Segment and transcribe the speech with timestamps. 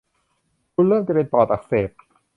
[0.73, 1.89] คุณเริ่มจะเป็นปอดอักเสบ